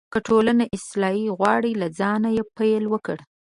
[0.13, 3.23] که ټولنه اصلاح غواړې، له ځانه پیل وکړه.